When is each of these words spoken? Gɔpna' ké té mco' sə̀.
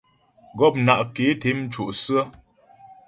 Gɔpna' 0.57 1.07
ké 1.15 1.25
té 1.41 1.49
mco' 1.57 1.95
sə̀. 2.03 2.23